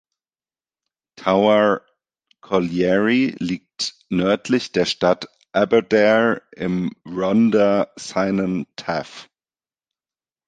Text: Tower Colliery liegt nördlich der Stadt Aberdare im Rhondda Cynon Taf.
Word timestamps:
Tower 1.15 1.85
Colliery 2.41 3.35
liegt 3.37 3.99
nördlich 4.09 4.71
der 4.71 4.85
Stadt 4.85 5.27
Aberdare 5.51 6.41
im 6.55 6.89
Rhondda 7.07 7.91
Cynon 7.99 8.65
Taf. 8.75 9.29